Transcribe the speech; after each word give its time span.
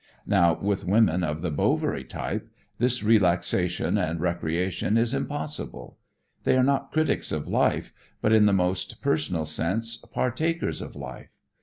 Now 0.25 0.57
with 0.59 0.83
women 0.83 1.23
of 1.23 1.41
the 1.41 1.51
"Bovary" 1.51 2.03
type, 2.03 2.49
this 2.79 3.03
relaxation 3.03 3.99
and 3.99 4.19
recreation 4.19 4.97
is 4.97 5.13
impossible. 5.13 5.99
They 6.43 6.57
are 6.57 6.63
not 6.63 6.91
critics 6.91 7.31
of 7.31 7.47
life, 7.47 7.93
but, 8.19 8.33
in 8.33 8.47
the 8.47 8.51
most 8.51 8.99
personal 9.03 9.45
sense, 9.45 9.97
partakers 9.97 10.81
of 10.81 10.95
life. 10.95 11.29